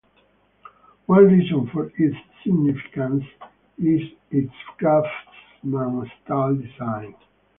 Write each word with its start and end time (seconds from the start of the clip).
One 1.05 1.25
reason 1.27 1.67
for 1.67 1.91
its 1.95 2.17
significance 2.41 3.23
is 3.77 4.01
its 4.31 4.51
Craftsman 4.79 6.09
style 6.23 6.55
design. 6.55 7.13